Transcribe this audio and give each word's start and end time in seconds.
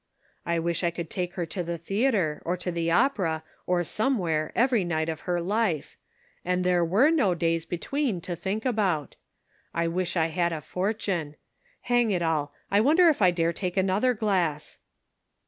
"I 0.47 0.57
wish 0.57 0.83
I 0.83 0.89
could 0.89 1.11
take 1.11 1.35
her 1.35 1.45
to 1.45 1.61
the 1.61 1.77
theater, 1.77 2.41
or 2.43 2.57
the 2.57 2.89
opera, 2.89 3.43
or 3.67 3.83
somewhere 3.83 4.51
every 4.55 4.83
night 4.83 5.09
of 5.09 5.19
her 5.29 5.39
life, 5.39 5.95
and 6.43 6.63
there 6.63 6.83
were 6.83 7.11
no 7.11 7.35
days 7.35 7.67
between 7.67 8.19
to 8.21 8.35
think 8.35 8.65
about. 8.65 9.15
I 9.75 9.87
wish 9.87 10.17
I 10.17 10.29
had 10.29 10.53
a 10.53 10.61
fortune. 10.61 11.35
Hang 11.81 12.09
it 12.09 12.23
all! 12.23 12.51
I 12.71 12.81
wonder 12.81 13.09
if 13.09 13.21
I 13.21 13.29
dare 13.29 13.53
take 13.53 13.77
another 13.77 14.15
glass?" 14.15 14.79